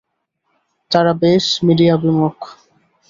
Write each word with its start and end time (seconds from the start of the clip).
তারা 0.91 1.11
বেশ 1.21 1.45
মিডিয়া 1.63 1.93
বিমুখ। 1.97 2.37